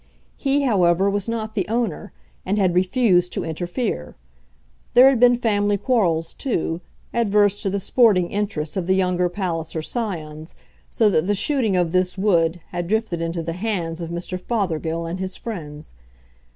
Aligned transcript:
He, 0.35 0.63
however, 0.63 1.11
was 1.11 1.29
not 1.29 1.53
the 1.53 1.67
owner, 1.67 2.11
and 2.43 2.57
had 2.57 2.73
refused 2.73 3.31
to 3.33 3.43
interfere. 3.45 4.15
There 4.95 5.07
had 5.07 5.19
been 5.19 5.35
family 5.35 5.77
quarrels 5.77 6.33
too, 6.33 6.81
adverse 7.13 7.61
to 7.61 7.69
the 7.69 7.79
sporting 7.79 8.31
interests 8.31 8.75
of 8.75 8.87
the 8.87 8.95
younger 8.95 9.29
Palliser 9.29 9.83
scions, 9.83 10.55
so 10.89 11.07
that 11.11 11.27
the 11.27 11.35
shooting 11.35 11.77
of 11.77 11.91
this 11.91 12.17
wood 12.17 12.61
had 12.69 12.87
drifted 12.87 13.21
into 13.21 13.43
the 13.43 13.53
hands 13.53 14.01
of 14.01 14.09
Mr. 14.09 14.39
Fothergill 14.41 15.05
and 15.05 15.19
his 15.19 15.37
friends. 15.37 15.93